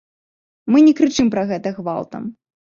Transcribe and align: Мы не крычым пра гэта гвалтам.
Мы 0.73 0.81
не 0.87 0.93
крычым 1.01 1.31
пра 1.37 1.43
гэта 1.53 1.77
гвалтам. 1.79 2.29